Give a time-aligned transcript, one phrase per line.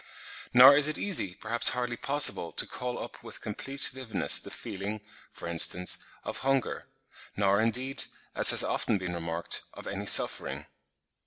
[0.51, 5.01] Nor is it easy, perhaps hardly possible, to call up with complete vividness the feeling,
[5.31, 6.81] for instance, of hunger;
[7.37, 10.65] nor indeed, as has often been remarked, of any suffering.